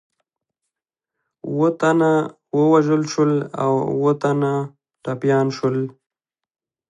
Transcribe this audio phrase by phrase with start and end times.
[1.45, 2.11] اووه تنه
[2.59, 4.51] ووژل شول او اووه تنه
[5.03, 5.77] ټپیان شول.